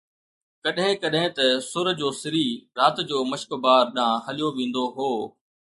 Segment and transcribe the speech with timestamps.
[0.63, 2.45] ڪڏهن ڪڏهن ته سُر جو سري
[2.79, 5.11] رات جو مشڪبار ڏانهن هليو ويندو هو